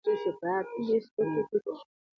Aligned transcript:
د 0.03 0.03
دې 0.05 0.13
سپکو 0.21 0.51
ټيټې 0.87 0.97
سورې 1.03 1.41
وړي 1.47 1.73